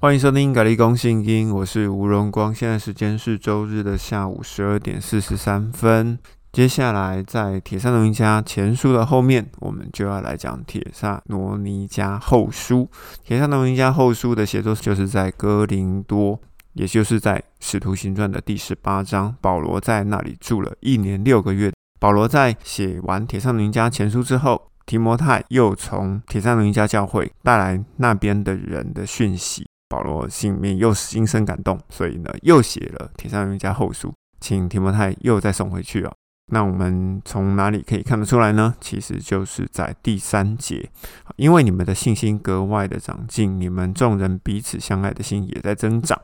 [0.00, 2.54] 欢迎收听《咖喱公信音》，我是吴荣光。
[2.54, 6.16] 现在时间是周日的下午十二点四十三分。
[6.52, 12.88] 接下来在铁萨罗尼家前书的后面，我们就要来讲铁萨罗尼迦后书。
[13.24, 16.40] 铁萨罗尼迦后书的写作就是在哥林多，
[16.74, 19.34] 也就是在使徒行传的第十八章。
[19.40, 21.72] 保罗在那里住了一年六个月。
[21.98, 29.66] 保罗在写完铁萨罗尼迦前书之后，提摩太又从铁萨罗尼迦教会带来那边的人的讯息。
[29.98, 34.08] 保罗心里面又心生感动，所以呢，又写了《铁上人家后书》，
[34.38, 36.14] 请提摩太又再送回去哦。
[36.52, 38.72] 那我们从哪里可以看得出来呢？
[38.80, 40.88] 其实就是在第三节，
[41.34, 46.16] 因为你们的信心格外的长进，你们众人彼此相爱的心也在增长，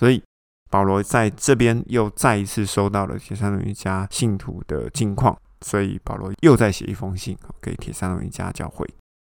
[0.00, 0.20] 所以
[0.68, 8.84] 保罗在这边又再一次收到了铁上人家信徒的近况，所以保罗又再写一封信给铁上人家教会。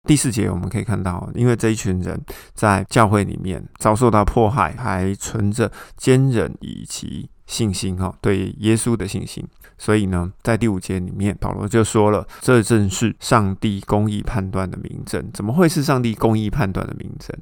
[0.07, 2.19] 第四节我们可以看到，因为这一群人
[2.53, 9.45] 在教会里面遭受到迫害，还存着坚忍以及信心哈，对耶稣的信心。
[9.77, 17.37] 所以呢，在第五节里面，保罗就说了：“这正是上帝公义判断的明证。”怎么会是上帝公义判断的明证？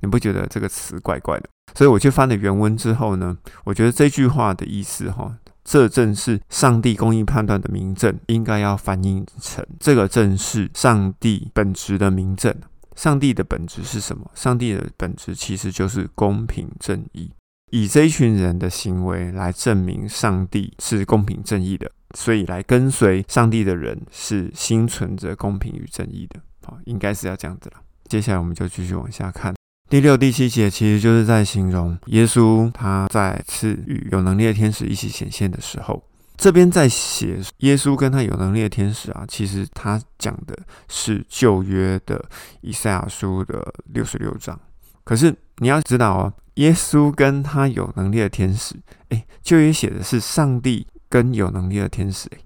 [0.00, 1.48] 你不觉得这个词怪怪的？
[1.74, 5.34] 所以我去翻了原文之后呢，我觉得这句话的意思哈。
[5.64, 12.54] 这正是上帝公义判断的明证，应该要翻译成这个正是上帝本质的明证。
[12.96, 14.30] 上帝的本质是什么？
[14.34, 17.30] 上帝的本质其实就是公平正义，
[17.70, 26.40] 以这一群人的行为来证明上帝是公平正义的，所以来跟随上帝的人是心存着公平与正义的。
[26.62, 27.76] 好，应该是要这样子了。
[28.06, 29.59] 接下来我们就继续往下看。
[29.90, 36.00] 第六、第七节其实就是在形容耶稣他再次与有能力的天使一起显现的时候。
[36.36, 40.56] 这边在写耶稣跟他有能力的天使啊，其实他讲的
[40.88, 42.24] 是旧约的
[42.60, 44.58] 以赛亚书的六十六章。
[45.02, 48.76] 可是你要知道啊，耶稣跟他有能力的天使，
[49.08, 52.38] 哎，旧约写的是上帝跟有能力的天使，哎，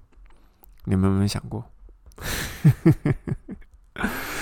[0.86, 1.62] 你们有没有想过？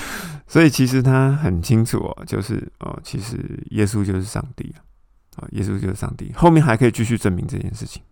[0.53, 3.39] 所以其实他很清楚哦，就是哦，其实
[3.71, 4.85] 耶稣就是上帝啊，
[5.37, 6.31] 啊，耶稣就是上帝。
[6.35, 8.03] 后面还可以继续证明这件事情，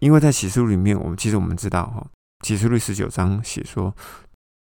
[0.00, 2.06] 因为在启示录里面，我们其实我们知道哈，
[2.44, 3.96] 启示录十九章写说，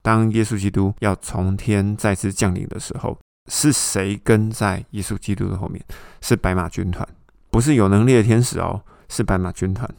[0.01, 3.19] 当耶稣基督要从天再次降临的时候，
[3.51, 5.85] 是谁跟在耶稣基督的后面？
[6.21, 7.05] 是白马军团，
[7.51, 9.93] 不是有能力的天使哦，是白马军团。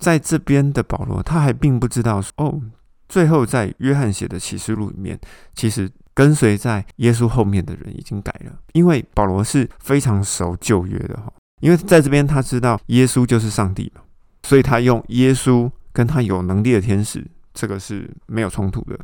[0.00, 2.60] 在这边的保罗，他还并不知道哦，
[3.08, 5.16] 最后在约翰写的启示录里面，
[5.54, 5.88] 其实。
[6.14, 14.02] 跟随在耶稣后面的人已经改了，因为保罗是非常熟旧约的哈，因为在这边他知道耶稣就是上帝嘛，
[14.42, 18.98] 所以他用耶稣跟他有能力的天使，这个是没有冲突的。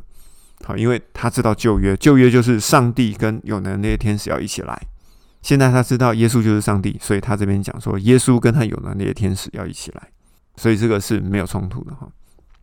[0.63, 4.79] 好，因为他知道旧约，旧约就是上帝跟有能力的天使要一起来。
[5.43, 10.09] 现在他知道耶稣就是上帝，所以他这边讲说耶稣跟他有能力的天使要一起来，
[10.55, 12.09] 所以这个是没有冲突的哈。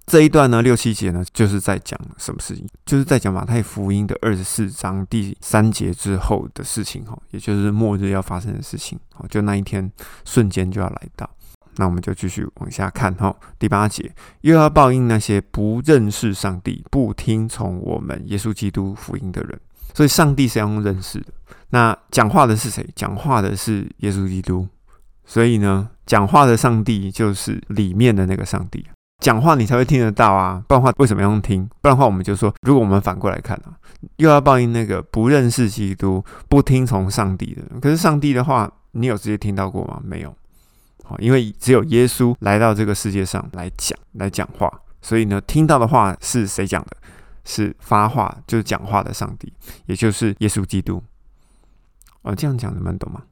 [0.07, 2.67] 这一段呢，六七节呢，就是在讲什么事情？
[2.85, 8.99] 就是在讲马太福音的二十四章第三节之后的事情哈，也就是末日要发生的事情。
[9.15, 9.91] 好，就那一天
[10.25, 11.29] 瞬间就要来到。
[11.77, 13.35] 那我们就继续往下看哈。
[13.59, 14.09] 第八节
[14.43, 19.59] 又要报应那些不认识上帝、不听从我们耶稣基督福音的人。
[19.95, 21.33] 所以上帝是要用认识的。
[21.71, 22.87] 那讲话的是谁？
[22.95, 24.69] 讲话的是耶稣基督。
[25.25, 28.85] 所以呢，讲话的上帝就是里面的那个上帝。
[29.25, 31.67] 讲话你才会听得到啊，不然话为什么要用听？
[31.81, 33.73] 不然话我们就说，如果我们反过来看啊，
[34.17, 37.63] 又要报应那个不认识基督、不听从上帝的。
[37.81, 39.99] 可是上帝的话，你有直接听到过吗？
[40.05, 40.37] 没有。
[41.05, 44.71] 好，因为只有耶稣来到这个世界上来讲、来讲话，
[45.01, 46.91] 所以呢，听到的话是谁讲的？
[47.47, 49.51] 是发话就是讲话的上帝，
[49.87, 51.03] 也就是耶稣基督。
[52.21, 53.23] 哦，这样讲你们懂吗？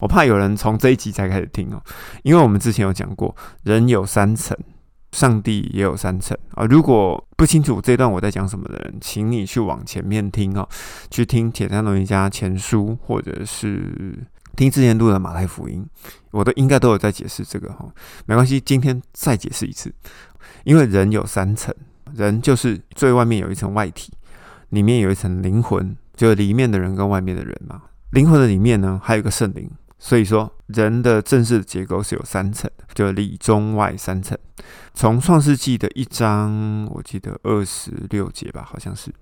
[0.00, 1.80] 我怕有人从这一集才开始听哦，
[2.24, 4.58] 因为我们之前有讲过，人有三层。
[5.12, 6.64] 上帝也有三层啊！
[6.66, 10.68] 如果不清楚这段我在讲什么的人，请你去往前面听哦，
[11.10, 14.18] 去听铁三龙一家前书，或者是
[14.54, 15.86] 听之前录的马太福音，
[16.30, 17.86] 我都应该都有在解释这个哈。
[18.26, 19.92] 没关系，今天再解释一次，
[20.64, 21.74] 因为人有三层，
[22.14, 24.12] 人就是最外面有一层外体，
[24.70, 27.82] 里面有一层灵魂，就里面的人跟外面的人嘛。
[28.10, 29.70] 灵魂的里面呢，还有个圣灵。
[29.98, 34.38] 所以说，人的正式结构是有三层的，就里中外三层。
[34.94, 39.12] 从创世纪的一章，我记得二十六节吧，好像是，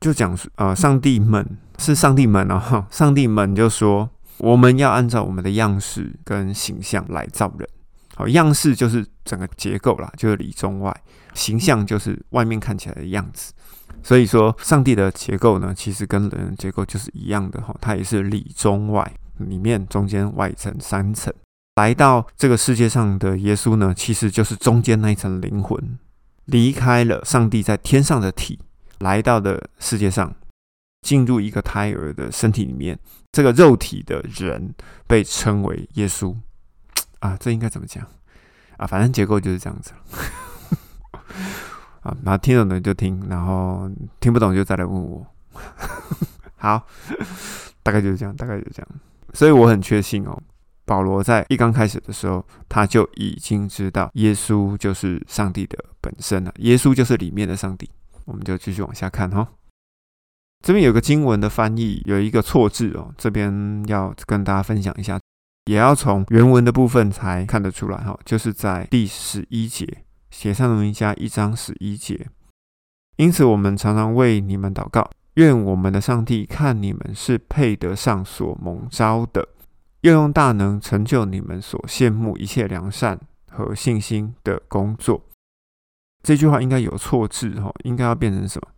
[0.00, 1.46] 就讲呃，上帝们
[1.78, 4.08] 是上帝们哦， 上帝们就说，
[4.38, 7.68] 我们要按照我们的样式跟形象来造人。
[8.14, 10.92] 好，样式就是整个结构啦，就是里中外；
[11.34, 13.52] 形象就是外面看起来的样子。
[14.02, 19.10] 所以说，上帝的结构呢，其实跟人的结构就是一样的哈，它也是里中外。
[19.38, 21.32] 里面中间外层三层。
[21.76, 25.98] 来到这个世界上的耶稣呢，其实就是中间那一层灵魂，
[26.44, 28.58] 离开了上帝在天上的体，
[28.98, 30.34] 来到的世界上，
[31.00, 32.98] 进入一个胎儿的身体里面。
[33.32, 34.74] 这个肉体的人
[35.06, 36.36] 被称为耶稣
[37.20, 38.06] 啊，这应该怎么讲
[38.76, 38.86] 啊？
[38.86, 39.92] 反正结构就是这样子
[42.02, 42.14] 啊。
[42.22, 43.90] 然后听懂的就听，然后
[44.20, 45.26] 听不懂就再来问我。
[46.56, 46.86] 好，
[47.82, 48.88] 大概就是这样，大概就是这样。
[49.32, 50.38] 所以我很确信哦。
[50.84, 56.52] 保罗在一刚开始的时候，他就已经知道耶稣就是上帝的本身了。
[56.58, 57.88] 耶稣就是里面的上帝。
[58.24, 59.48] 我们就继续往下看哈。
[60.64, 65.18] 这边有个经文的翻译有一个错字哦，这边要跟大家分享一下，
[65.64, 68.16] 也要从原文的部分才看得出来哈。
[68.24, 72.28] 就是在第十一节，写上龙一家一章十一节。
[73.16, 79.48] 因此，我们常常为你们祷告，愿我们的上帝看你们是配得上所蒙召的。
[80.02, 83.18] 要用大能成就你们所羡慕一切良善
[83.48, 85.24] 和信心的工作。
[86.22, 88.68] 这句话应该有错字哈，应该要变成什么？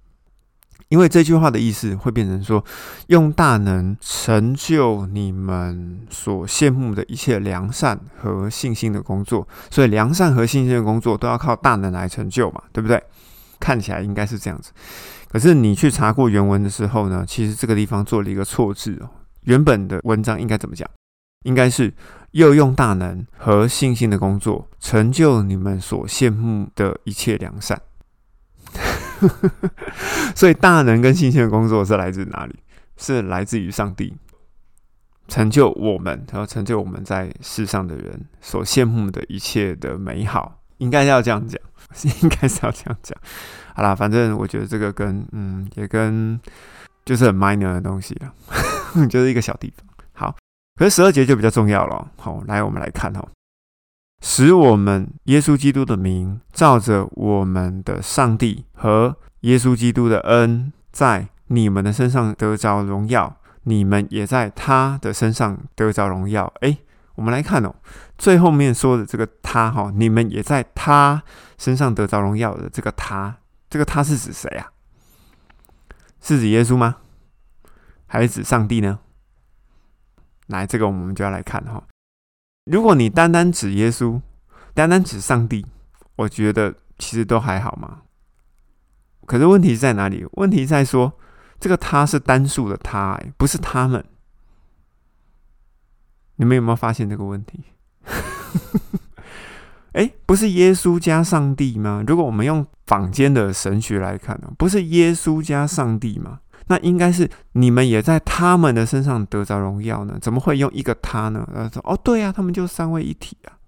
[0.88, 2.62] 因为这句话的意思会变成说，
[3.06, 9.48] 用大能成就你们所羡慕的一切良善和信心的工作。
[9.70, 13.02] 所以良善和信心的工作都要靠大能来成就嘛，对不对？
[13.58, 14.72] 看起来应该是这样子。
[15.30, 19.08] 可是你去查过原文的时候呢，其实这个地方做了一个错字哦。
[19.44, 20.88] 原本的文章应该怎么讲？
[21.44, 21.94] 应该是
[22.32, 27.81] 又用大能和信心的工作成就你们所羡慕的一切良善，
[30.37, 32.58] 所以大能跟信心的工作是来自哪里？
[32.96, 34.14] 是来自于上帝
[35.26, 40.61] 成就我们，然后成就我们在世上的人所羡慕的一切的美好。
[40.79, 41.61] 应该要这样讲，
[42.23, 43.17] 应该是要这样讲。
[43.75, 46.38] 好啦，反正我觉得这个跟嗯，也跟
[47.05, 48.35] 就是很 minor 的东西了，
[49.08, 49.87] 就是一个小地方。
[50.12, 50.35] 好。
[50.76, 52.10] 可是十二节就比较重要了。
[52.16, 53.24] 好，来我们来看哈，
[54.22, 66.52] 使我们耶稣基督的名，照着我们的上帝和耶稣基督的恩，在你们的身上得着荣耀，你们也在他的身上得着荣耀。
[66.60, 66.76] 哎，
[67.14, 67.72] 我们来看哦，
[68.18, 71.22] 最后面说的这个他哈，你们也在他
[71.56, 73.36] 身上得着荣耀的这个他，
[73.70, 74.66] 这个他是指谁啊？
[76.20, 76.96] 是指耶稣吗？
[78.06, 78.98] 还是指上帝呢？
[80.46, 81.82] 来，这个我们就要来看哈。
[82.64, 84.20] 如果你单单指耶稣，
[84.75, 85.67] 单单指上帝，
[86.17, 88.02] 我觉得其实都还好嘛。
[89.26, 90.26] 可是问题在哪里？
[90.32, 91.12] 问题在说
[91.58, 94.05] 这个他是单数的他，哎不是他们。
[96.37, 97.64] 你们有没有发现这个问题？
[99.93, 102.02] 哎，不是耶稣加上帝吗？
[102.06, 106.41] 如果我们用坊间的神学来看呢，不是耶稣加上帝吗？
[106.66, 110.19] 那应该是你们也在他们的身上得着荣耀呢？
[110.20, 111.46] 怎么会用一个他呢？
[111.55, 113.58] 他说：“哦，对呀，他们就三位一体啊。”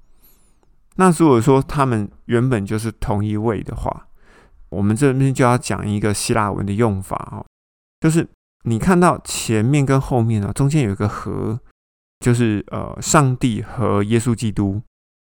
[0.96, 4.06] 那如果说他们原本就是同一位的话，
[4.70, 7.44] 我们这边就要讲一个希腊文的用法哦，
[8.00, 8.26] 就是
[8.64, 11.60] 你看到前面跟后面呢，中间有一个和，
[12.20, 14.80] 就是呃，上帝和耶稣基督。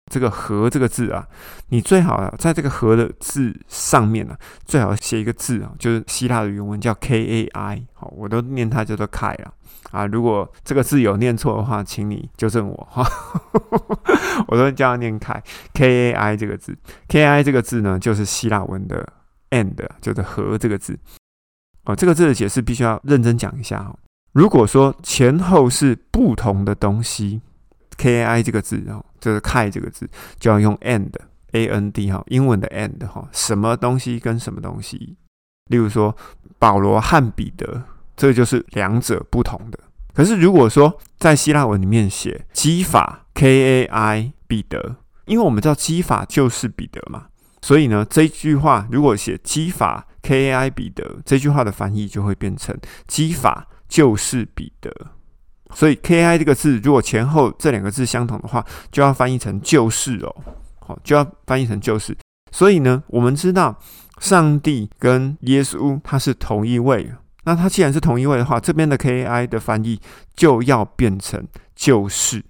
[0.10, 1.28] 这个“和”这个字啊，
[1.70, 9.52] 你最好在这个“和”的字上面呢，最好写一个字啊，就是希腊的原文叫 K A I，好，我都念它叫做 Kai 啊
[9.92, 13.06] 啊，如果这个字有念错的话，请你纠正我哈，
[14.48, 15.42] 我都叫它念开
[15.74, 16.78] K A I 这个字
[17.08, 19.08] ，kai 这个字呢，就是希腊文的
[19.50, 20.98] and，就是“和”这个字
[21.84, 23.98] 哦，这个字的解释必须要认真讲一下哦。
[24.32, 27.42] 如果说前后是不同的东西。
[27.98, 31.12] K A I 这个字哦，就是 Kai 这个字就要用 and
[31.52, 35.18] A N D 哈，英文的 and 哈，什么东西跟什么东西？
[35.70, 36.16] 例如说
[36.60, 37.84] 保罗和彼得，
[38.16, 39.80] 这就是两者不同的。
[40.14, 47.28] 可是如果说在希腊文里面写基法 K A I 彼得，因为我们知道基法就是彼得嘛，
[47.62, 52.76] 所以呢这句话如果写基法 K A I 彼得，这句话的翻译就会变成
[53.08, 54.92] 基法就是彼得。
[55.74, 60.36] 所以 K I 这个字，如果前后这两个字相同的话，就要翻译成就是哦，
[60.80, 62.18] 好，就要翻译成就是。
[62.52, 63.78] 所以呢，我们知道
[64.20, 67.12] 上帝跟耶稣他是同一位，
[67.44, 70.00] 那他既然是同一位的话，这边的 K I 的翻译
[70.36, 71.46] 就要变成
[71.76, 72.44] 就是。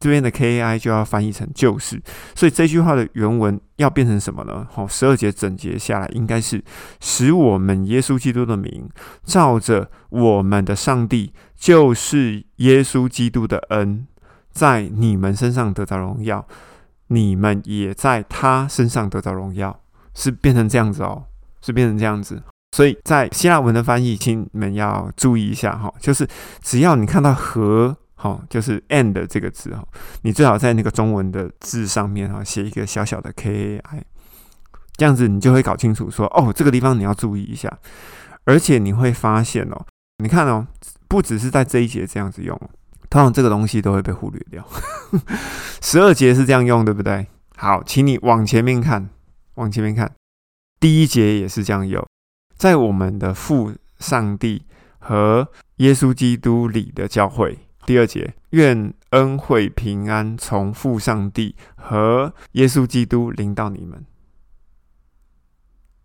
[0.00, 2.00] 这边的 K A I 就要翻译成就是，
[2.34, 4.66] 所以这句话的原文要变成什么呢？
[4.72, 6.64] 好，十二节整节下来应该是
[7.00, 8.88] 使我们耶稣基督的名，
[9.24, 14.06] 照着我们的上帝，就是耶稣基督的恩，
[14.50, 16.48] 在你们身上得到荣耀，
[17.08, 19.78] 你们也在他身上得到荣耀，
[20.14, 21.24] 是变成这样子哦，
[21.60, 22.42] 是变成这样子。
[22.74, 26.26] 所以在希腊文的翻译，请你们要注意一下哈，就是
[26.62, 29.82] 只要你看到和，哈，就是 and 这个字哈，
[30.20, 34.04] 你最好在那个中文的字上面哈写一个小小的 k a i，
[34.96, 37.78] 这样子你就会搞清楚说，哦，这个地方你要注意一下，
[38.44, 39.86] 而且你会发现哦，
[40.18, 40.66] 你看哦，
[41.08, 42.54] 不只是在这一节这样子用，
[43.08, 44.62] 通常这个东西都会被忽略掉。
[45.80, 47.26] 十二节是这样用，对不对？
[47.56, 49.08] 好，请你往前面看，
[49.54, 50.12] 往前面看，
[50.78, 52.06] 第一节也是这样用。
[52.56, 54.62] 在我们的父上帝
[54.98, 57.58] 和耶稣基督里的教会，
[57.90, 64.06] 第二节，愿恩惠平安从父上帝和耶稣基督临到你们。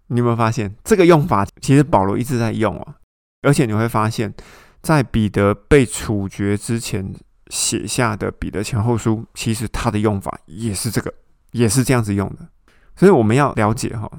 [0.07, 1.45] 你有没有发现这个用法？
[1.61, 2.95] 其实保罗一直在用啊，
[3.43, 4.33] 而且你会发现，
[4.81, 7.13] 在彼得被处决之前
[7.49, 11.13] 写下的彼得前后书，其实他的用法也是这个，
[11.51, 12.47] 也是这样子用的。
[12.95, 14.11] 所以我们要了解哈，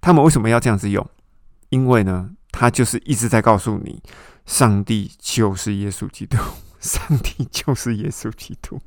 [0.00, 1.06] 他们为什么要这样子用？
[1.68, 4.02] 因为呢，他就是一直在告诉你，
[4.46, 6.38] 上帝就是耶稣基督，
[6.80, 8.80] 上帝就是耶稣基督。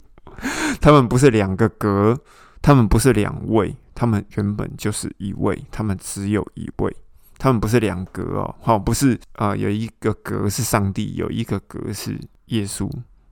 [0.81, 2.19] 他们不是两个格，
[2.61, 6.95] 他们不是两位，他们原本就是一位，他们只有一位。
[7.37, 12.89] 他们不是两格哦，好，不是啊，有一个格是上帝，有一个格是耶稣，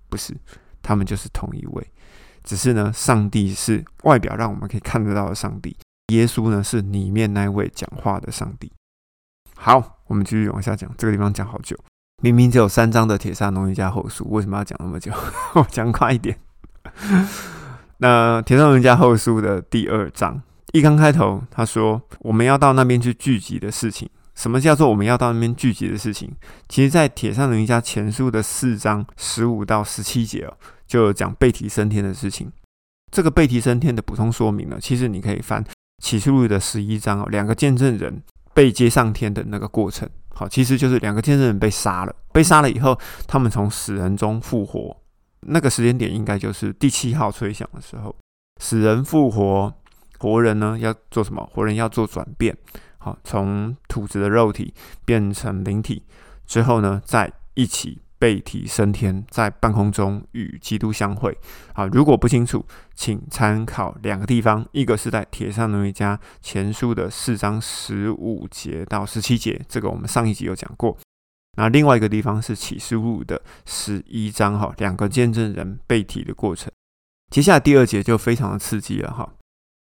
[0.10, 0.36] 不是，
[0.82, 1.88] 他们就是同一位。
[2.44, 5.78] 只是呢，上帝是外表让我们可以看得到的上帝，
[6.08, 8.70] 耶稣呢是里面那位讲话的上帝。
[9.56, 10.94] 好，我们继续往下讲。
[10.98, 11.78] 这个地方讲好久，
[12.24, 15.12] 明明只有三章的铁砂农人家后书，为什么要讲那么久？
[15.56, 16.38] 我讲快一点。
[17.98, 20.40] 那铁砂农人家后书的第二章
[20.72, 24.08] 一刚开头，他说我们要到那边去聚集的事情。
[24.36, 26.32] 什么叫做我们要到那边聚集的事情？
[26.70, 30.54] 其实，在铁砂农人家前书的四章十五到十七节哦，
[30.86, 32.52] 就讲背提升天的事情。
[33.12, 35.64] 这个背提升天的补充说明呢，其实你可以翻
[36.02, 38.22] 启示录的十一章哦，两个见证人。
[38.54, 42.16] 被接上天的那个过程，好，其实就是两个见证人被杀了。
[42.32, 42.98] 被杀了以后，
[43.28, 44.96] 他们从死人中复活。
[45.42, 48.16] 那个时间点应该就是第七号吹响的时候。
[48.62, 49.74] 死人复活，
[50.20, 51.44] 活人呢要做什么？
[51.52, 52.56] 活人要做转变，
[53.00, 54.74] 好，从土质的肉体
[55.04, 56.04] 变成灵体
[56.46, 58.00] 之后呢，再一起。
[58.22, 61.36] 被提升天，在半空中与基督相会。
[61.74, 62.64] 好，如果不清楚，
[62.94, 70.96] 请参考两个地方，一个是在铁上农一家前书的四章十五节到十七节，这个我们上一集有讲过。
[71.58, 76.72] 那另外一个地方是启示录的十一章，哈，两个见证人被提的过程。
[77.32, 79.28] 接下来第二节就非常的刺激了，哈，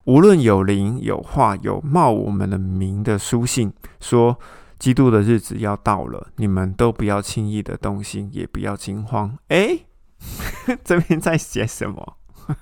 [0.04, 4.38] 无论有灵、有话、有冒我们的名的书信说。
[4.78, 9.36] 基督的日子要到了，你们都不要轻易的动心，也不要惊慌。
[9.48, 9.80] 哎，
[10.84, 12.16] 这边在写什么？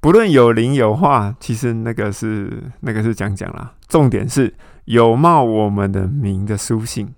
[0.00, 3.74] 不论有灵有话，其实那个是那个是讲讲啦。
[3.88, 7.14] 重点是有冒我们的名的书信，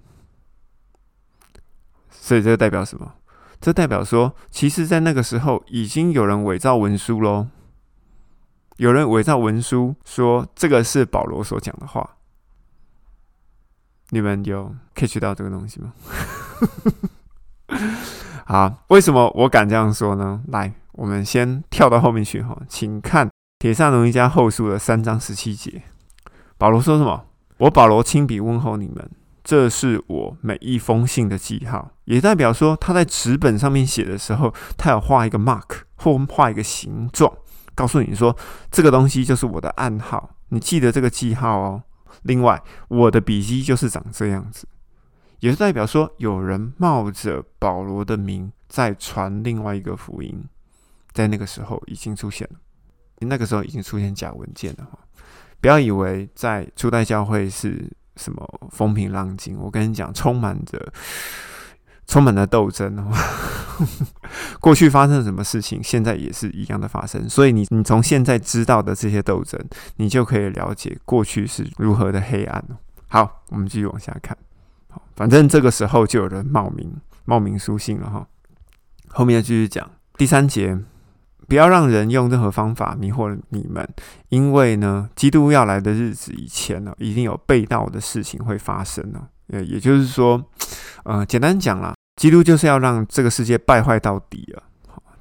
[2.10, 3.14] 所以这代表什么？
[3.60, 7.48] 这代表说，其实，在那个时候，已经有人伪造文书喽。
[8.76, 12.16] 有人伪造文书，说这个是保罗所讲的话。
[14.10, 15.92] 你们有 catch 到这个东西吗？
[18.46, 20.40] 好，为什么我敢这样说呢？
[20.48, 23.26] 来，我们先跳到后面去哈，请看
[23.58, 25.82] 《铁上农一家后书》的三章十七节。
[26.56, 27.24] 保罗说什么？
[27.58, 29.10] 我保罗亲笔问候你们，
[29.42, 37.32] 这是我每一封信的记号，也代表说他在纸本上面写的时候，他有画一个 mark 或画一个形状，
[37.74, 38.36] 告诉你说
[38.70, 41.82] 这个东西就是我的暗号，你记得这个记号哦。
[42.22, 44.66] 另外，我的笔记就是长这样子，
[45.40, 50.44] 也是代表说有人冒着保罗的名在传另外一个福音，
[51.12, 52.58] 在那个时候已经出现了，
[53.20, 54.98] 那个时候已经出现假文件了哈。
[55.60, 60.92] 不要以为在初代教会是什么风平浪静，我跟你讲，充满着。
[62.06, 63.12] 充满了斗争哦，
[64.60, 67.28] 过去发生了什么事情，现在也是一样的发生。
[67.28, 69.60] 所以你你从现在知道的这些斗争，
[69.96, 72.64] 你就可以了解过去是如何的黑暗。
[73.08, 74.36] 好，我们继续往下看。
[74.88, 76.94] 好，反正这个时候就有人冒名
[77.24, 78.26] 冒名书信了哈。
[79.08, 80.78] 后面继续讲第三节，
[81.48, 83.88] 不要让人用任何方法迷惑你们，
[84.28, 89.28] 因为呢，基督要来的日子以前呢，一定有被盗的事情会发生呢。
[89.48, 90.44] 呃，也就是说，
[91.04, 94.62] 呃，简单讲啦，基督就是要让这个世界败坏到底了，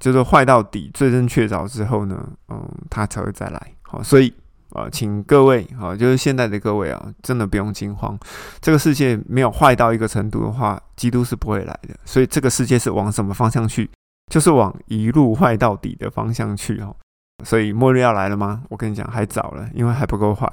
[0.00, 3.72] 就是坏到底，罪证确凿之后呢，嗯，他才会再来。
[3.82, 4.32] 好，所以
[4.70, 8.18] 啊，请各位啊，就是现在的各位啊，真的不用惊慌。
[8.60, 11.94] 这个世界没有坏到一个程度的话，基督是不会来的。
[12.04, 13.90] 所以这个世界是往什么方向去？
[14.32, 16.96] 就是往一路坏到底的方向去哦。
[17.44, 18.62] 所以末日要来了吗？
[18.70, 20.50] 我跟你讲，还早了，因为还不够坏。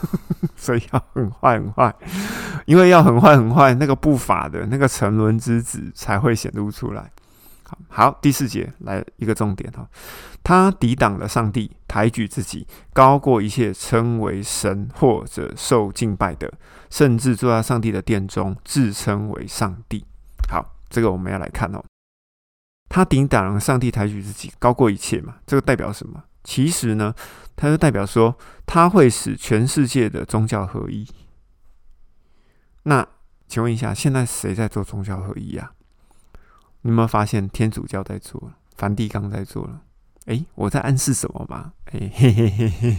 [0.56, 1.94] 所以要很坏很坏，
[2.68, 7.10] 因为要很坏很坏，那个不法的那个沉沦之子才会显露出来。
[7.64, 9.88] 好，好，第四节来一个重点哈，
[10.44, 16.52] 他抵挡了上帝，抬举自己，高过一切称为神或者受敬拜的，
[16.90, 20.04] 甚至坐在上帝的殿中，自称为上帝。
[20.50, 21.82] 好，这个我们要来看哦。
[22.90, 25.36] 他抵挡了上帝，抬举自己，高过一切嘛？
[25.46, 26.22] 这个代表什么？
[26.44, 27.14] 其实呢，
[27.56, 31.08] 它就代表说，他会使全世界的宗教合一。
[32.84, 33.06] 那
[33.46, 35.72] 请问一下，现在谁在做宗教合一啊？
[36.82, 39.82] 你有没有发现天主教在做，梵蒂冈在做了？
[40.26, 41.72] 哎，我在暗示什么吗？
[41.86, 42.98] 哎，嘿嘿嘿嘿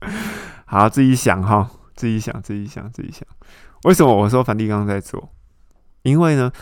[0.00, 0.10] 嘿，
[0.66, 3.26] 好，自己想哈，自己想，自己想，自己想。
[3.84, 5.32] 为什么我说梵蒂冈在做？
[6.02, 6.52] 因为呢，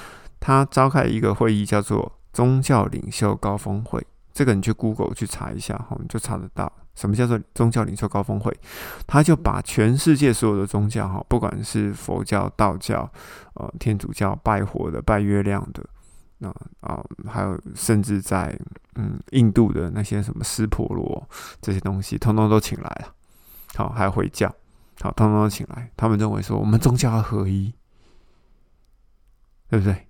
[0.40, 4.06] 他召开一个会议，叫做宗教领袖高峰会。
[4.38, 6.72] 这个你去 Google 去查一下哈，你就查得到。
[6.94, 8.56] 什么叫做宗教领袖高峰会？
[9.04, 13.10] 他就把全世界所有的宗教哈，不管是佛教、道教、
[13.54, 15.84] 呃天主教、拜火的、拜月亮的，
[16.38, 16.48] 那
[16.82, 18.56] 啊还有甚至在
[18.94, 21.28] 嗯印度的那些什么湿婆罗
[21.60, 23.12] 这些东西，通通都请来了。
[23.74, 24.46] 好，还有回教，
[25.00, 25.90] 好，通通都请来。
[25.96, 27.74] 他们认为说，我们宗教要合一，
[29.68, 30.06] 对不对？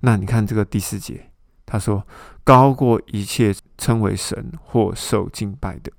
[0.00, 1.30] 那你看这个第四节，
[1.66, 2.06] 他说
[2.42, 5.92] 高过一切称为神或受敬拜的。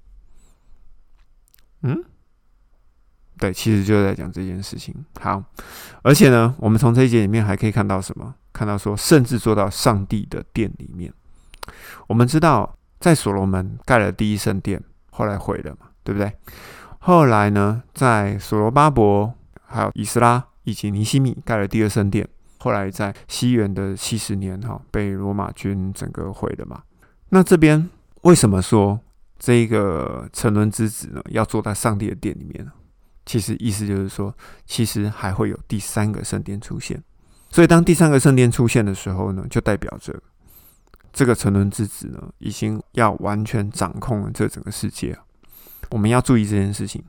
[1.81, 2.03] 嗯，
[3.37, 4.93] 对，其实就在讲这件事情。
[5.19, 5.43] 好，
[6.01, 8.33] 而且呢，我们从这一节里面还可以看到什么？
[8.51, 11.13] 看到说，甚至做到上帝的殿里面。
[12.07, 14.81] 我们知道，在所罗门盖了第一圣殿，
[15.11, 16.31] 后来毁了嘛，对不对？
[16.99, 19.33] 后来呢，在所罗巴伯、
[19.65, 22.27] 还有以斯拉以及尼西米盖了第二圣殿，
[22.65, 26.81] 后来在西元的七十年，哈，被罗马军整个毁了嘛。
[27.29, 27.87] 那这边
[28.23, 28.99] 为什么说？
[29.37, 32.71] 这一个沉沦之子呢，要坐在上帝的殿里面呢
[33.23, 36.99] 其实意思就是说，其实还会有第三个圣殿出现。
[37.51, 40.19] 所以当第三个圣殿出现的时候呢，就代表着
[41.13, 45.15] 这个沉沦之子呢，已经要完全掌控了这整个世界
[45.91, 47.03] 我们要注意这件事情。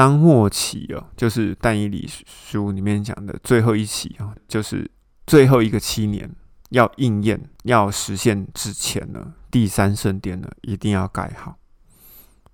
[0.00, 4.90] 当末期哦，就是但以理书里面讲的最后一期啊，就是
[5.26, 6.34] 最后一个七年。
[6.70, 11.58] 要应验、要实现之前呢，第三圣殿呢一定要盖好。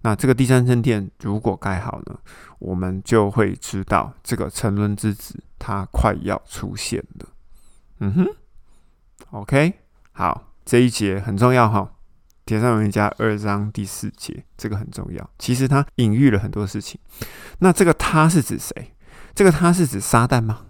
[0.00, 2.18] 那这个第三圣殿如果盖好呢，
[2.58, 7.28] 我们就会知道这个沉沦之子他快要出现了。
[8.00, 8.26] 嗯哼
[9.30, 9.74] ，OK，
[10.10, 11.80] 好，这一节很重要哈，
[12.46, 15.30] 《铁上人家》二章第四节，这个很重要。
[15.38, 16.98] 其实它隐喻了很多事情。
[17.58, 18.94] 那这个他是指谁？
[19.34, 20.64] 这个他是指撒旦吗？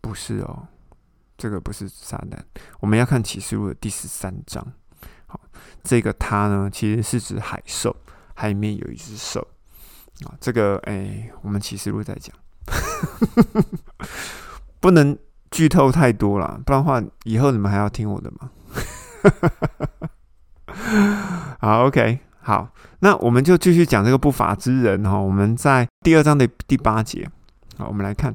[0.00, 0.68] 不是哦。
[1.38, 2.36] 这个不是撒旦，
[2.80, 4.72] 我们要看启示录的第十三章。
[5.26, 5.40] 好，
[5.84, 7.94] 这个它呢，其实是指海兽，
[8.34, 9.40] 海里面有一只兽
[10.24, 10.34] 啊。
[10.40, 12.34] 这个哎，我们启示录再讲，
[14.80, 15.16] 不能
[15.52, 18.50] 剧透太多了，不然的话，以后你们还要听我的吗？
[21.60, 25.18] 好，OK，好，那我们就继续讲这个不法之人哈。
[25.18, 27.28] 我们在第二章的第八节，
[27.76, 28.34] 好，我们来看。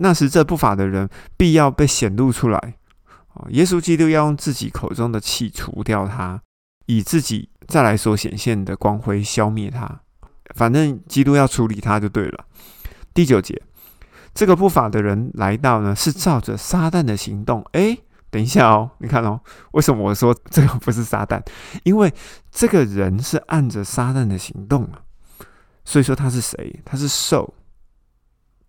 [0.00, 2.74] 那时，这不法的人必要被显露出来。
[3.50, 6.40] 耶稣基督要用自己口中的气除掉他，
[6.86, 10.00] 以自己再来所显现的光辉消灭他。
[10.54, 12.44] 反正基督要处理他就对了。
[13.14, 13.60] 第九节，
[14.34, 17.64] 这个不法的人来到呢，是照着撒旦的行动。
[17.72, 19.40] 诶，等一下哦，你看哦，
[19.72, 21.42] 为什么我说这个不是撒旦？
[21.84, 22.12] 因为
[22.50, 25.02] 这个人是按着撒旦的行动啊。
[25.84, 26.80] 所以说他是谁？
[26.84, 27.54] 他是兽。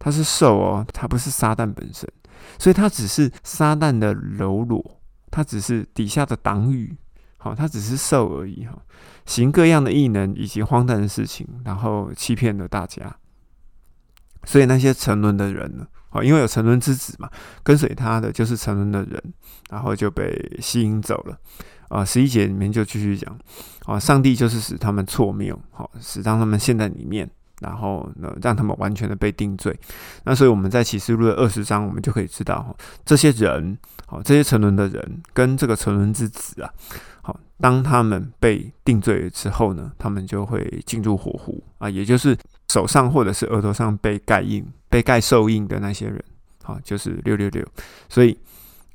[0.02, 2.10] 他是兽哦，他不是撒旦本身，
[2.58, 6.96] 所以他只是撒旦的喽啰，他只是底下的党羽，
[7.36, 8.82] 好，他只是兽而已哈，
[9.26, 13.14] 行各样的异能以及荒诞的事情，然后欺骗了大家。
[14.46, 17.30] 所以那些沉沦的人呢，哦，因为有沉沦之子嘛，
[17.64, 19.22] 跟随他的就是沉沦的人，
[19.70, 21.38] 然后就被吸引走了。
[21.88, 23.38] 啊，十一节里面就继续讲，
[23.86, 27.30] 啊，上帝就是使他们错谬，好，使让他们陷在里面。
[27.62, 29.78] 然后呢，让他们完全的被定罪。
[30.24, 36.72] 那所以我们在启示录的二十章，我们就可以知道，这些人，好，这些沉沦的人跟这个沉沦之子啊，
[37.22, 42.38] 好，当他们被定罪之后呢，他们就会进入火湖啊，也就是
[42.70, 46.24] 手上或者是额头上被盖印、被盖兽印的那些人，
[46.64, 47.66] 好，就是六六六。
[48.10, 48.38] 所以，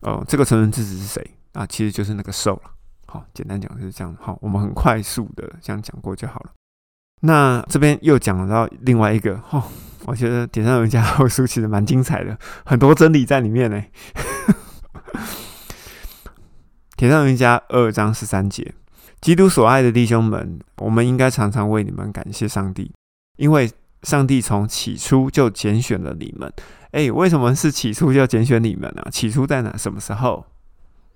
[0.00, 1.64] 哦，这个成人之子是谁啊？
[1.66, 2.70] 其实就是那个兽了。
[3.06, 4.14] 好，简单讲就是这样。
[4.20, 6.50] 好，我们很快速的这样讲过就好了。
[7.20, 9.62] 那这边又讲到另外一个哦，
[10.04, 13.82] 我觉得《点上人家后书》其实蛮精彩的，很多真理在里面呢。
[16.96, 18.74] 《铁上人家》二章十三节，
[19.20, 22.92] 基督所爱的弟兄们，我们应该常常为你们感谢上帝，
[23.36, 23.70] 因为
[24.04, 26.52] 上帝从起初就拣选了你们。
[26.92, 29.02] 诶，为什么是起初就拣选你们呢？
[29.10, 29.76] 起初在哪？
[29.76, 30.46] 什么时候？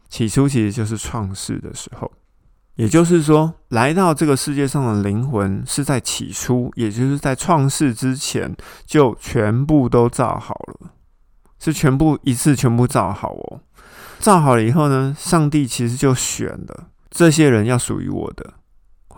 [0.09, 2.11] 起初其实就是创世的时候。
[2.75, 10.93] 也就是说，来到这个世界上的灵魂是在起初，也就是在创世之前就全部都造好了，
[11.59, 13.61] 是全部一次全部造好哦。
[14.21, 18.55] 造好了以后呢，上帝其实就选了这些人要属于我的。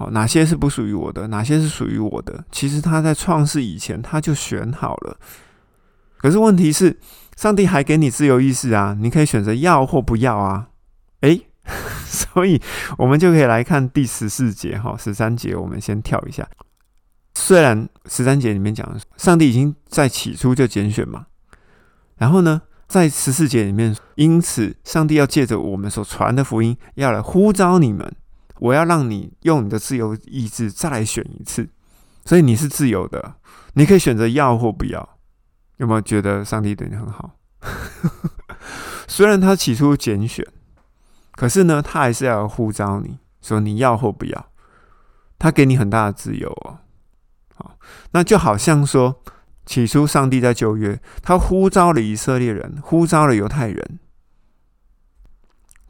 [0.00, 1.28] 好，哪些是不属于我的？
[1.28, 2.42] 哪些是属于我的？
[2.50, 5.18] 其实他在创世以前他就选好了。
[6.16, 6.98] 可是问题是，
[7.36, 10.68] 上帝还给你自由意识啊，你可以选择要或不要啊。
[11.20, 11.42] 诶。
[12.06, 12.58] 所以，
[12.96, 16.48] 我们就可以来看第十四节哈，十三节我们先跳一下。
[17.34, 21.26] 虽然十三节里面讲上帝已经在起初就拣选嘛，
[22.16, 28.16] 然后呢，在十四节里面，因此上帝要借着我们所传的福音，要来呼召你们，
[28.60, 31.68] 我要让你用你的自由意志再来选一次。
[32.24, 33.34] 所以你是自由的，
[33.74, 35.18] 你可以选择要或不要。
[35.76, 37.32] 有没有觉得上帝对你很好？
[39.08, 40.46] 虽然他起初拣选。
[41.32, 44.46] 可是呢，他还是要呼召你说你要或不要，
[45.38, 46.80] 他给你很大的自由哦。
[47.54, 47.78] 好，
[48.10, 49.22] 那就好像说，
[49.64, 54.00] 起初上帝在旧约，他呼召了以色列人，呼召了犹太人，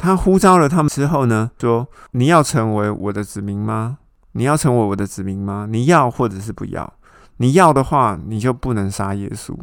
[0.00, 3.98] 他呼召了他们之后呢，说你要成为我的子民吗？
[4.32, 5.66] 你要成为我的子民吗？
[5.70, 6.92] 你要或者是不要？
[7.36, 9.54] 你要的话，你就不能杀耶稣；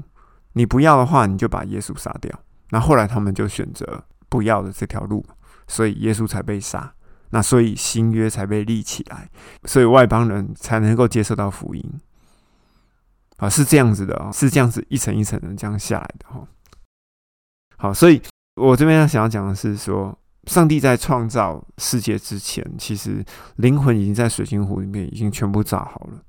[0.53, 2.31] 你不要的话，你就把耶稣杀掉。
[2.69, 5.25] 那后来他们就选择不要的这条路。
[5.69, 6.93] 所以耶稣才被杀，
[7.31, 9.29] 那所以新约才被立起来，
[9.65, 11.83] 所以外邦人才能够接受到福音
[13.35, 16.47] 啊，是这样子的哦，是这样子一层一层的这样下来的哈。
[17.75, 18.21] 好，所以
[18.55, 23.23] 我这边要想要讲的是说，上帝在创造世界之前，其实
[23.57, 26.19] 灵魂已经在水晶湖里面已经全部造好了，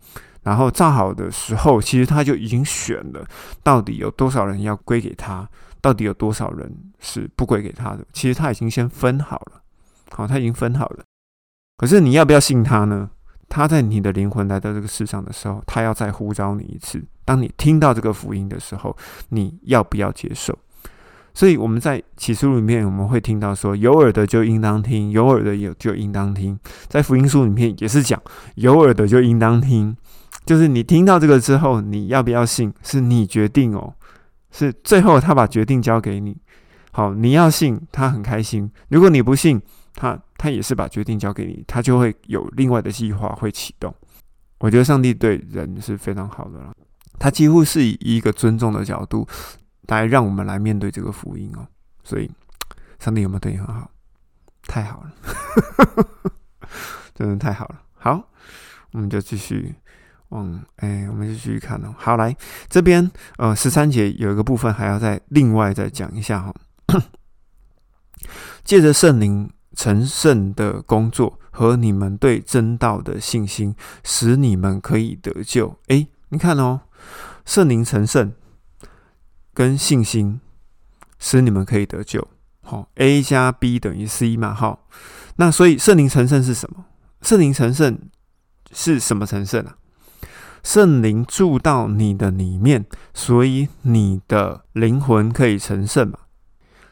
[0.43, 3.27] 然后造好的时候，其实他就已经选了
[3.63, 5.49] 到底有多少人要归给他。
[5.81, 8.05] 到底有多少人是不归给他的？
[8.13, 9.63] 其实他已经先分好了，
[10.11, 11.05] 好，他已经分好了。
[11.77, 13.09] 可是你要不要信他呢？
[13.49, 17.01] 他在你的灵魂来到这个世上的时候，他要再呼召你一次。
[17.25, 18.95] 当你听到这个福音的时候，
[19.29, 20.59] 你要不要接受？
[21.39, 26.59] 所以我们在启示录里面，我们会听到说：有耳的就应当听，有耳的有就应当听。
[26.89, 28.21] 在福音书里面也是讲：
[28.57, 29.97] 有耳的就应当听。
[30.45, 33.95] 就是你听到这个之后，你要不要信，是你决定哦。
[34.51, 36.37] 是最后他把决定交给你，
[36.91, 38.69] 好，你要信他很开心。
[38.89, 39.63] 如果你不信
[39.95, 43.95] 他，他也是把决定交给你，他就会有另外的计划会启动。
[44.59, 46.73] 我觉得上帝对人是非常好的了，
[47.17, 49.25] 他几乎是以一个尊重的角度
[49.97, 51.67] 来让我们来面对这个福音哦。
[52.05, 52.31] 所以，
[52.99, 53.91] 上帝有没有对你很好？
[54.63, 55.13] 太好了，
[57.15, 57.81] 真的太好了。
[57.95, 58.23] 好，
[58.93, 59.75] 我们就继续。
[60.31, 61.95] 嗯，哎，我们就继续看哦。
[61.97, 62.37] 好，来
[62.69, 66.55] 这边，呃，十三节有一个部分还要再另外再讲一下哈。
[68.63, 73.75] 借着圣灵成圣的工作和你们对真道的信心，
[74.05, 75.79] 使你们可以得救。
[75.87, 76.83] 哎，你看哦，
[77.47, 78.31] 圣灵成圣
[79.59, 80.41] 跟信心
[81.19, 82.25] 使你们可以得救。
[82.63, 84.55] 好，A 加 B 等于 C 嘛？
[84.55, 84.87] 好，
[85.35, 86.85] 那所以圣灵成圣是什么？
[87.23, 87.99] 圣灵成圣
[88.71, 89.77] 是什么成圣啊？
[90.63, 96.21] 圣灵住到你的里面，所以你的灵魂可以成圣嘛？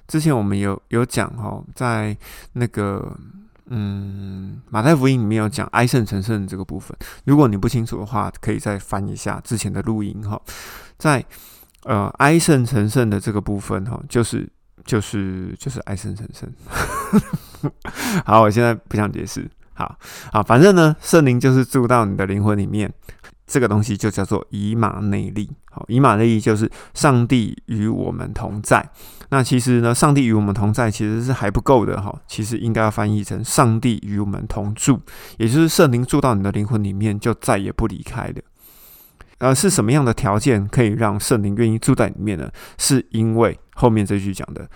[0.09, 2.17] 之前我们有有讲哈，在
[2.55, 3.17] 那个
[3.67, 6.97] 嗯马太福音里面有讲哀圣成圣这个部分。
[7.27, 10.41] 如果你不清楚的话，可以再翻一下之前的录音哈。
[10.99, 11.25] 在
[11.87, 14.49] 呃哀圣成圣的这个部分哈，就是
[14.85, 16.53] 就是就是哀圣成圣。
[18.27, 19.49] 好，我现在不想解释。
[19.73, 19.97] 好
[20.33, 22.93] 好，反正呢，圣灵就是住到你的灵魂里面。
[23.47, 25.49] 这个东西就叫做以马内利。
[25.71, 28.91] 好，以马内利就是上帝与我们同在。
[29.29, 32.13] 那其实呢，上帝与我们同在其实是还不够的哈。
[32.27, 35.01] 其实应该要翻译成上帝与我们同住，
[35.39, 38.43] 也就是圣灵住到你的灵魂里面，就再也不离开的。
[39.39, 42.51] 呃，是什么样的条件可以让圣灵愿意住在里面呢？
[42.79, 44.69] 是因为后面这句讲的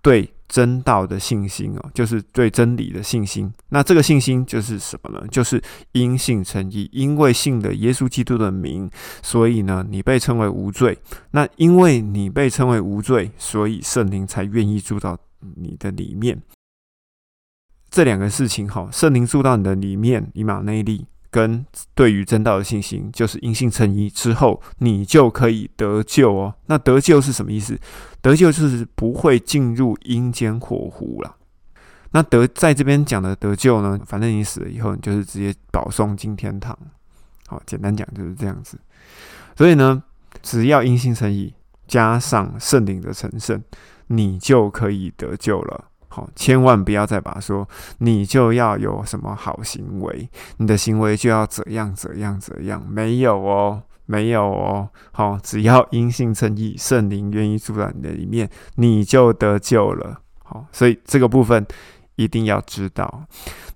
[0.00, 0.32] 对。
[0.48, 3.52] 真道的信心哦，就是对真理的信心。
[3.68, 5.22] 那这个信心就是什么呢？
[5.30, 8.90] 就是因信称义，因为信的耶稣基督的名，
[9.22, 10.98] 所以呢，你被称为无罪。
[11.32, 15.18] 那因为你被称为无罪，所以圣灵才愿意住到
[15.56, 16.40] 你的里面。
[17.90, 21.04] 这两个事情哈，圣灵住到你的里面，以马内利。
[21.30, 21.64] 跟
[21.94, 26.54] 对于真道的信心，就是因信称义之后，你就可以得救哦。
[26.66, 27.78] 那得救是什么意思？
[28.20, 31.36] 得救就是不会进入阴间火湖了。
[32.12, 34.00] 那得在这边讲的得救呢？
[34.06, 36.76] 反正你死了以后，你就是直接保送进天堂。
[37.46, 38.78] 好，简单讲就是这样子。
[39.56, 40.02] 所以呢，
[40.42, 41.52] 只要因信称义，
[41.86, 43.62] 加上圣灵的成圣，
[44.06, 45.84] 你就可以得救了。
[46.08, 47.68] 好，千万不要再把说
[47.98, 54.88] 你就要有什么好行为，你的行为就要怎样怎样怎样，没有哦，没有哦。
[55.12, 60.20] 好，只要因信称义，圣灵愿意住在你的里面，你就得救了。
[60.42, 61.66] 好，所以这个部分
[62.16, 63.24] 一定要知道。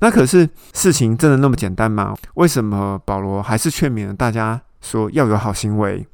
[0.00, 2.16] 那可是事情真的那么简单吗？
[2.34, 6.06] 为什么保罗还是劝勉大家说要有好行为？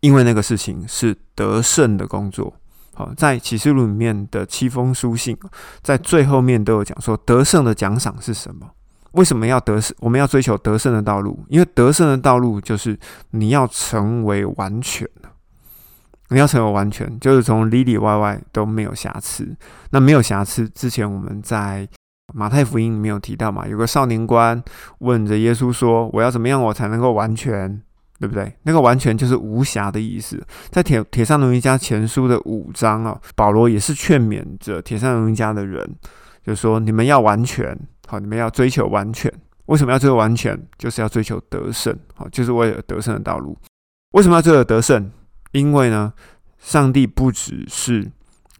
[0.00, 2.54] 因为那个事情是得胜的工作。
[2.94, 5.36] 好，在启示录里面的七封书信，
[5.82, 8.70] 在最后面都有讲说得胜的奖赏是什么？
[9.12, 9.94] 为什么要得胜？
[10.00, 12.98] 我们要追求得胜的道路，因为得胜的道路就是
[13.30, 15.08] 你要成为完全
[16.30, 19.54] 你要成为完全，就是从里里外外都没有瑕疵。
[19.90, 21.86] 那没有瑕疵之前，我们在
[22.32, 23.68] 马太福音里面有提到嘛？
[23.68, 24.60] 有个少年官
[24.98, 27.80] 问着耶稣说：“我要怎么样，我才能够完全？”
[28.24, 28.50] 对不对？
[28.62, 30.42] 那个完全就是无瑕的意思。
[30.70, 35.86] 在铁铁上农一家前书的五章啊，保罗也是劝勉着铁上农一家的人，
[36.42, 39.30] 就说你们要完全，好，你们要追求完全。
[39.66, 40.58] 为什么要追求完全？
[40.78, 43.58] 就是要追求得胜，好，就是为了得胜的道路。
[44.12, 45.10] 为什么要追求得胜？
[45.52, 46.14] 因为呢，
[46.58, 48.10] 上帝不只是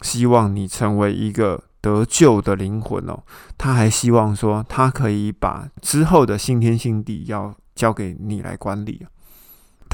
[0.03, 3.23] 希望你成为一个得救的灵魂哦，
[3.57, 9.05] 他还希望说，他可以把之后的新天新地要交给你来管理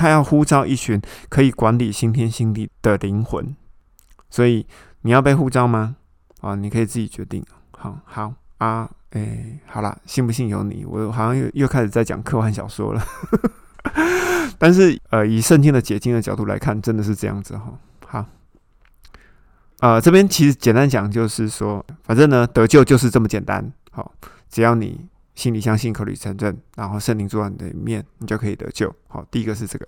[0.01, 3.55] 他要呼召一群可以管理新天新地的灵魂，
[4.31, 4.67] 所以
[5.03, 5.97] 你要被呼召吗？
[6.41, 7.45] 啊，你可以自己决定。
[7.73, 10.87] 好好啊，哎，好了，信不信由你。
[10.87, 13.05] 我好像又又开始在讲科幻小说了，
[14.57, 17.79] 但是呃，以圣经的解经的角度来看，真的是这样子哈。
[18.07, 18.25] 好，
[19.81, 23.71] 呃，这边其实简单讲就是说，反正呢，得救就是这么简单。
[23.93, 24.15] 好，
[24.49, 25.07] 只要你。
[25.40, 28.94] 心里相信，口里承认，然后圣灵住在你的里面，你就可以得救。
[29.09, 29.87] 好，第一个是这个，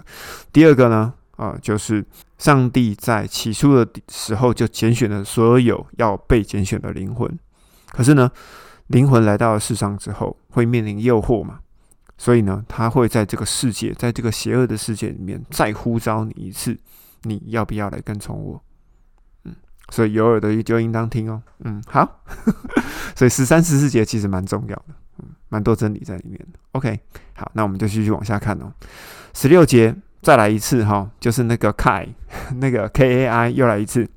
[0.50, 2.02] 第二个呢，啊，就是
[2.38, 7.38] 上帝在起初的时候就拣选了所有要被拣选的灵魂。
[7.90, 8.32] 可是呢，
[8.86, 11.60] 灵魂来到了世上之后，会面临诱惑嘛，
[12.16, 16.74] 所以呢，他会在这个世界，在这个邪恶的世界里面再呼召你一次，
[17.24, 18.64] 你要不要来跟从我？
[19.44, 19.54] 嗯，
[19.90, 21.42] 所以有耳的就应当听哦。
[21.58, 22.22] 嗯，好，
[23.14, 24.94] 所以十三十四节其实蛮重要的。
[25.52, 26.40] 蛮多真理在里面。
[26.72, 26.98] OK，
[27.34, 28.72] 好，那我们就继续往下看哦。
[29.34, 32.08] 十六节再来一次哈，就是那个 ki
[32.56, 34.08] 那个 K A I 又来一次。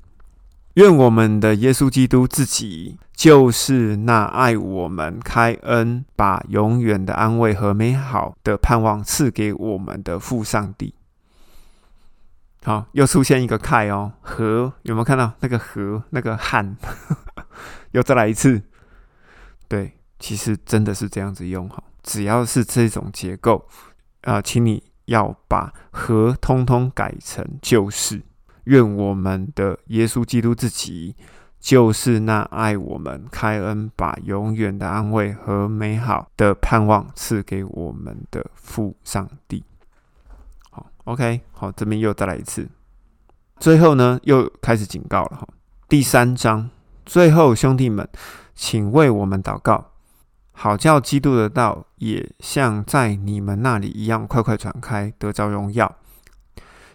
[0.74, 10.94] 愿我们的耶稣基督自己就是那爱我们、开恩、把永远的安慰和美好的盼望赐给我们的父上帝。
[12.64, 16.76] 好，又出现一个 K 哦，和有没有看到那个和那个汉？
[17.92, 18.62] 又再来一次，
[19.68, 19.92] 对。
[20.18, 23.66] 其实真的是这样子用哈，只要是这种结构
[24.22, 28.22] 啊，请你要把和通通改成就是。
[28.64, 31.14] 愿我们的耶稣基督自己
[31.60, 39.62] 就是那爱我们、开恩、把永远的安慰和美好的盼望赐给我们的父上帝。
[40.70, 42.68] 好，OK，好，这边又再来一次。
[43.60, 45.46] 最后呢，又开始警告了哈。
[45.88, 46.68] 第三章
[47.04, 48.08] 最后，兄弟们，
[48.56, 49.92] 请为我们祷告。
[50.58, 55.96] 好叫基督的道也像在你们那里一样快快传开，得着荣耀，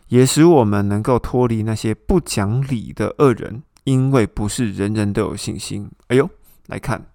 [0.07, 5.91] 也使我们能够脱离那些不讲理的恶人，因为不是人人都有信心。
[6.07, 6.27] 哎呦，
[6.65, 7.05] 来看，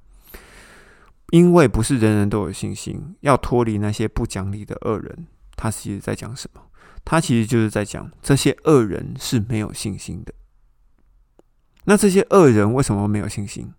[1.30, 6.62] 因为不是人人都有信心，要脱离那些不讲理的恶人，他其实在讲什么？
[7.04, 10.32] 他其实就是在讲这些恶人是没有信心的。
[11.86, 13.72] 那这些恶人为什么没有信心？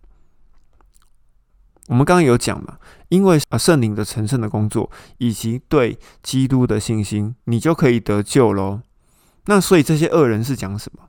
[1.88, 2.78] 我们刚刚有讲嘛，
[3.10, 8.82] 因为啊圣灵的成圣的工作，以及对基督的信心，你就可以得救喽。
[9.46, 11.04] 那所以这些恶人是讲什么？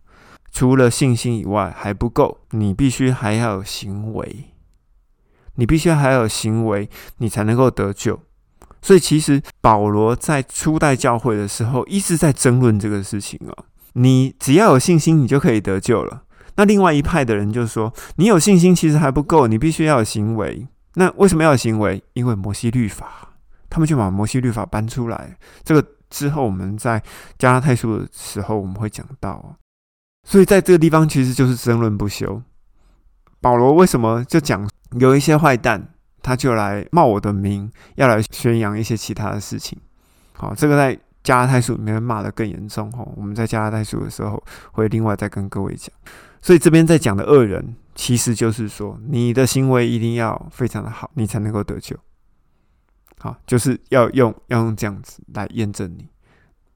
[0.50, 4.46] 除了信心以外还不够，你必须还要有行为，
[5.56, 6.88] 你必须还要有行为，
[7.18, 8.20] 你才能够得救。
[8.80, 13.64] 所以其实保罗在初代教会的时候一直在争论这个事情啊。
[13.94, 16.22] 你只要有信心，你就可以得救了。
[16.58, 20.66] 那另外一派的人就说：“你有信心其实还不够，你必须要有行为。
[20.94, 22.02] 那为什么要有行为？
[22.14, 23.28] 因为摩西律法，
[23.70, 25.38] 他们就把摩西律法搬出来。
[25.62, 27.00] 这个之后我们在
[27.38, 29.54] 加拉太书的时候我们会讲到。
[30.26, 32.42] 所以在这个地方其实就是争论不休。
[33.40, 34.68] 保罗为什么就讲
[34.98, 35.90] 有一些坏蛋，
[36.22, 39.78] 他就来冒我的名，要来宣扬一些其他的事情？
[40.32, 42.90] 好，这个在加拉太书里面骂的更严重。
[42.90, 44.42] 哈，我们在加拉太书的时候
[44.72, 45.94] 会另外再跟各位讲。”
[46.40, 51.96] 所以这边在讲的恶人，其实就是说，你的行为一定要非常的好，你才能够得救。
[53.18, 56.06] 好，就是要用要用这样子来验证你。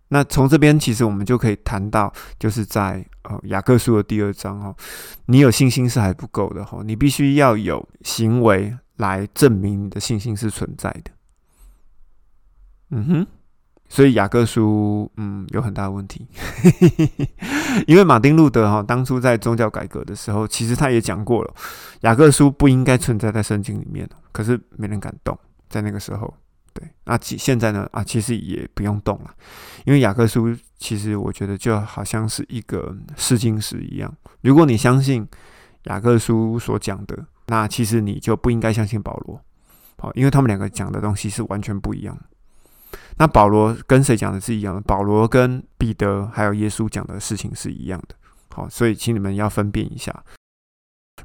[0.08, 4.76] 那从这边其实我们就可以谈到，就是在呃雅各书的第二章哦，
[5.26, 11.12] 你有信心是还不够的哈，你必须要有行为来证明你的信心是存在的。
[12.90, 13.26] 嗯哼，
[13.88, 16.26] 所以雅各书嗯有很大的问题，
[17.86, 21.54] 因为马丁路德哈当初在宗教改革的时候，其实他也讲过了，
[22.00, 26.32] 雅各书不应该存在在圣经里面，可是没人敢动，在那个时候。
[26.74, 27.86] 对，那其现在呢？
[27.92, 29.30] 啊，其实也不用动了，
[29.84, 34.10] 因为雅各书其实我觉得就好像是一个试金石一样。
[34.40, 35.28] 如果你相信
[35.84, 39.38] 雅各书所讲的，那其实你就不应该相信保罗，
[39.98, 42.18] 好，因为他们两个讲的东西是完全不一样。
[43.18, 44.80] 那保罗跟谁讲的是一样的？
[44.82, 48.14] 保罗跟彼得还有耶稣讲的事情是一样的。
[48.54, 50.14] 好，所以请你们要分辨一下。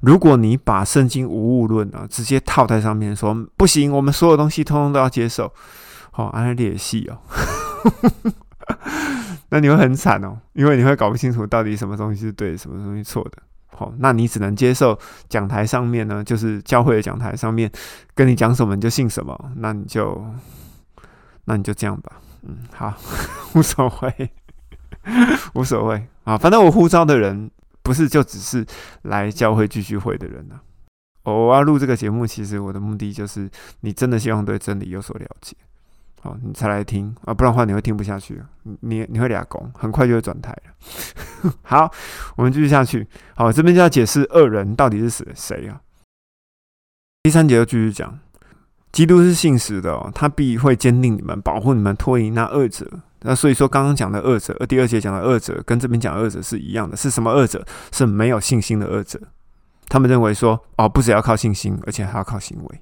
[0.02, 5.52] 如果你把圣经无误论啊直接套在上面说不行，我们所有东西通通都要接受，
[6.12, 7.18] 好，安列戏哦，
[9.50, 13.42] 那你会很惨哦，因为你会搞不清楚到底什么东西是对，什么东西错的。
[13.76, 14.98] 好，那你只能接受
[15.30, 17.72] 讲台上面呢，就是教会的讲台上面
[18.14, 20.24] 跟你讲什么你就信什么，那你就
[21.48, 22.94] 那你就这样吧，嗯，好，
[23.56, 24.32] 无所谓，
[25.56, 27.50] 无所谓啊，反正我呼召的人。
[27.84, 28.66] 不是就只是
[29.04, 30.60] 来教会聚聚会的人呢？
[31.24, 35.56] 我要录这个节目，其实我的目的就是你真的希望对真理有所了解，
[36.22, 38.44] 好，你才来听啊，不然的话你会听不下去，
[38.82, 41.54] 你你会俩拱，很快就会转台了。
[41.64, 41.90] 好，
[42.36, 43.08] 我们继续下去。
[43.38, 45.80] 好，这边就要解释恶人到底是谁谁啊？
[47.24, 48.20] 第三节就继续讲，
[48.92, 52.90] 基督是信实的哦，他必会坚定你们，保护你们，脱离那恶者。
[53.22, 56.96] 那所以说，刚刚讲的二者，第二节讲的二者，跟这边讲的二者是一样的。
[56.96, 57.64] 是什么二者？
[57.92, 59.20] 是没有信心的二者。
[59.88, 62.82] 他们认为说，哦，不只要靠信心，而且还要靠行为。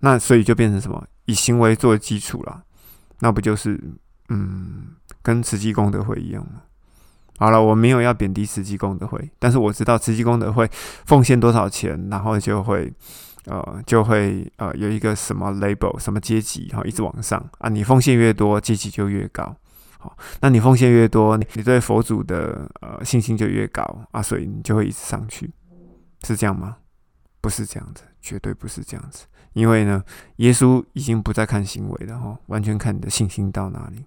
[0.00, 1.02] 那所以就变成什么？
[1.26, 2.62] 以行为作为基础了。
[3.20, 3.78] 那不就是，
[4.30, 4.88] 嗯，
[5.22, 6.62] 跟慈济功德会一样吗？
[7.38, 10.68] 好了，我没有要贬低慈济功德会，但是我知道慈济功德会
[11.06, 12.92] 奉献多少钱，然后就会。
[13.46, 17.68] 呃，就会呃有一个什么 label，什么阶级，哈，一直往上啊。
[17.70, 19.56] 你奉献越多，阶级就越高。
[19.98, 25.50] 好，那你奉献越多，你你对佛祖的呃信心就越高啊，所以你就会一直上去，
[26.26, 26.76] 是这样吗？
[27.40, 29.26] 不是这样子，绝对不是这样子。
[29.54, 30.04] 因为呢，
[30.36, 34.04] 耶稣已经不再看行为了，哈，完全看你的信心到哪里。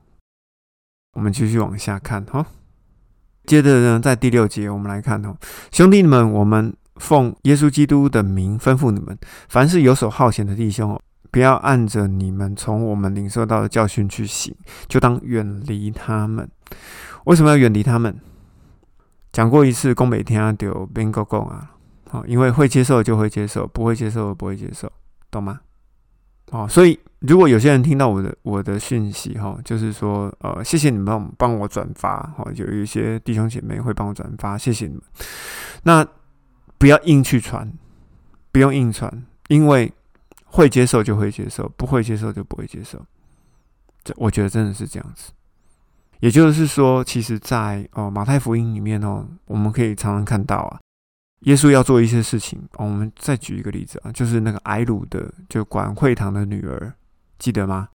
[1.13, 2.46] 我们继续往下看，哈。
[3.46, 5.36] 接着呢，在第六节，我们来看，哈，
[5.72, 6.76] 兄弟们，我们。
[6.97, 9.17] 奉耶稣基督的名吩咐你们：
[9.49, 10.99] 凡是游手好闲的弟兄，
[11.32, 14.56] 不要按着你们从我们领受到的教训去行，
[14.88, 16.49] 就当远离他们。
[17.25, 18.15] 为什么要远离他们？
[19.32, 21.71] 讲过一次，宫北天丢边个讲啊？
[22.10, 24.91] 好，因为会接受就会接受，不会接受不会接受，
[25.32, 25.62] 懂吗？
[26.51, 35.01] 哦，所以如果有些人听到我的我的讯息哈，就是说呃，谢谢你们帮我转发，哈，有一些弟兄姐妹会帮我转发，谢谢你们。
[35.82, 36.06] 那
[36.77, 37.71] 不要硬去传，
[38.51, 39.91] 不用硬传，因为
[40.45, 43.03] 会接受就会接受，不会接受就不会接受。
[44.03, 45.31] 这我觉得真的是这样子。
[46.19, 50.79] 也就是说，其实，在哦马太福音里面哦，我们可以常常看到啊，
[51.41, 52.62] 耶稣要做一些事情。
[52.77, 56.93] 我们再举一个例子啊，就是那个埃鲁的，就管会堂的女儿，
[57.39, 57.89] 记得吗？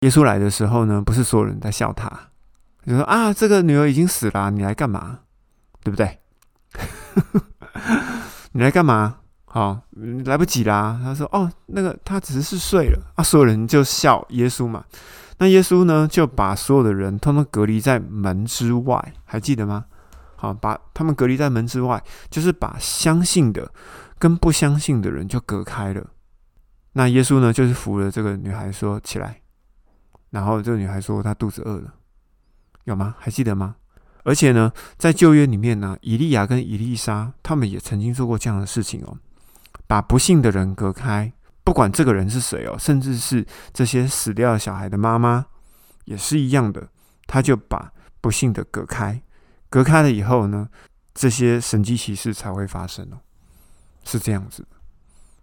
[0.00, 2.10] 耶稣来的时候呢，不是所有人在笑他，
[2.84, 5.20] 就说啊，这个女儿已经死了，你来干嘛？
[5.82, 6.18] 对不对？
[8.52, 9.18] 你来干嘛？
[9.44, 9.80] 好，
[10.24, 11.00] 来不及啦。
[11.02, 14.84] 他说：“哦，那个他只是睡了啊。”所有人就笑耶稣嘛。
[15.38, 19.86] 那耶稣呢，就把所有的人通通隔离在门之外，还记得吗？
[20.36, 23.72] 好，把他们隔离在门之外，就是把相信的
[24.18, 26.06] 跟不相信的人就隔开了。
[26.92, 29.40] 那耶稣呢，就是扶了这个女孩说：“起来。”
[30.30, 31.94] 然后这个女孩说：“她肚子饿了。”
[32.84, 33.14] 有吗？
[33.18, 33.76] 还记得吗？
[34.24, 39.16] 而且呢，在旧约里面呢，以利亚跟以利沙他们也曾经做过这样的事情哦，
[39.86, 41.32] 把不幸的人隔开，
[41.64, 45.46] 不管这个人是谁哦，甚至是这些死掉的小孩的妈妈
[46.04, 46.88] 也是一样的，
[47.26, 49.22] 他就把不幸的隔开，
[49.68, 50.68] 隔开了以后呢，
[51.14, 53.18] 这些神迹奇事才会发生哦，
[54.04, 54.66] 是这样子。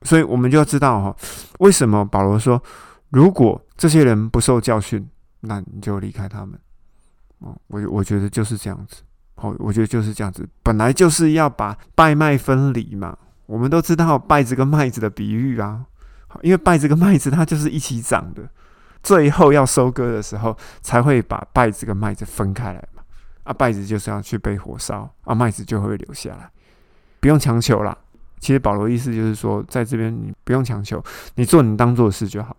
[0.03, 1.15] 所以我们就要知道哈，
[1.59, 2.61] 为什么保罗说，
[3.09, 5.09] 如果这些人不受教训，
[5.41, 6.59] 那你就离开他们。
[7.39, 9.03] 哦，我我觉得就是这样子。
[9.35, 10.47] 好，我觉得就是这样子。
[10.63, 13.17] 本来就是要把拜麦分离嘛。
[13.45, 15.85] 我们都知道稗子跟麦子的比喻啊。
[16.27, 18.49] 好，因为稗子跟麦子它就是一起长的，
[19.01, 23.03] 最后要收割的时候才会把稗子跟麦子分开来嘛。
[23.43, 26.49] 啊，稗子就是要去被火烧，啊，麦子就会留下来。
[27.19, 27.97] 不用强求啦。
[28.39, 31.03] 其实保罗意思就是说，在这边你不用强求，
[31.35, 32.55] 你做你当做的事就好。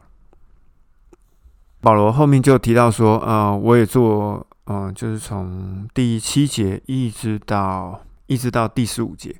[1.81, 9.35] 保罗后面就提到说，呃，我也做，呃，就是从第七节一直到一直到第十五节。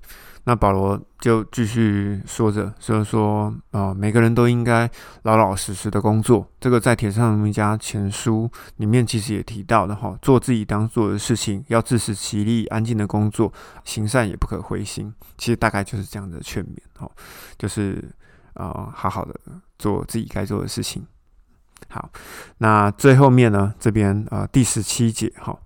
[0.45, 4.91] 那保罗就继续说着，所以说，呃，每个人都应该
[5.25, 6.49] 老老实实的工作。
[6.59, 13.53] 这个在《铁上人家前书》里面其实也提到的哈，做自己当做的事情，要自食其力，安静的工作，
[13.85, 15.13] 行善也不可灰心。
[15.37, 17.07] 其实大概就是这样的劝勉，哈，
[17.59, 18.03] 就是
[18.55, 19.39] 呃，好好的
[19.79, 21.07] 做自己该做的事情。
[21.89, 22.11] 好，
[22.59, 25.59] 那最后面呢，这边呃第十七节，哈。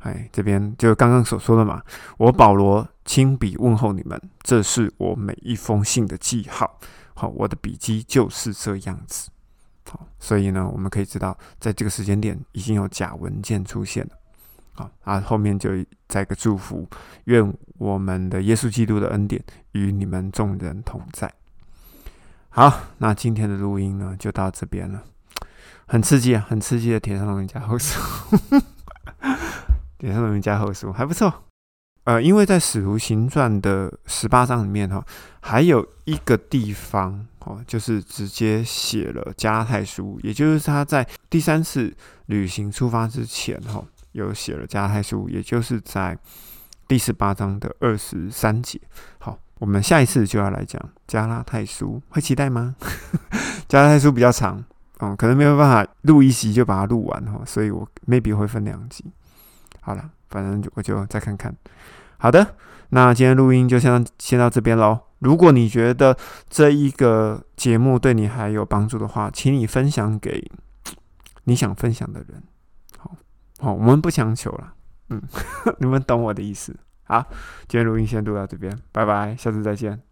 [0.00, 1.82] 哎，这边就刚刚所说的嘛，
[2.16, 6.78] 我保罗亲笔问候你们，这是我每一封信的记号。
[7.12, 9.28] 好，我的笔记就是这样子。
[9.90, 14.12] 好，所以呢，我们可以知道，在这个时间点已经有假文件出现了。
[14.72, 15.68] 好，啊，后面就
[16.08, 16.88] 再个祝福，
[17.24, 21.30] 愿我们的耶稣基督的恩典与你们众人同在。
[22.48, 25.02] 好，那今天的录音呢，就到这边了。
[25.90, 28.00] 很刺激啊，很刺激的铁上龙家后手。
[29.98, 31.42] 点上我们加后书还不错，
[32.04, 35.04] 呃，因为在使徒行传的十八章里面哈，
[35.40, 41.92] 还有一个地方哦，就是直接写了加拉太书，也就是他在第三次
[42.26, 46.16] 旅行出发之前哈，有写了加拉太书，也就是在
[46.86, 48.80] 第十八章的二十三节。
[49.18, 52.76] 好，我们下一次就要来讲加拉太书，会期待吗？
[53.66, 54.64] 加拉太书比较长，
[55.00, 59.04] 嗯，可能没有办法录一集就把它录完哈，所以我 maybe 会分两集。
[59.80, 61.54] 好了，反正我就再看看。
[62.18, 62.54] 好的，
[62.90, 64.98] 那今天录音就先先到这边喽。
[65.20, 66.16] 如果你觉得
[66.48, 70.50] 这一个节目对你还有帮助的话，请你分享给
[71.44, 72.42] 你想分享的人。
[72.98, 73.16] 好，
[73.58, 74.74] 好，我们不强求了。
[75.08, 75.22] 嗯，
[75.80, 76.76] 你们懂我的意思。
[77.04, 77.26] 好，
[77.68, 80.09] 今天录音先录到这边，拜拜，下次再见。